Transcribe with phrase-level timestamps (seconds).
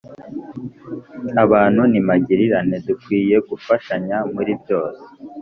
[1.43, 5.03] Abantu ni magirirane dukwiye gufashanya muri byose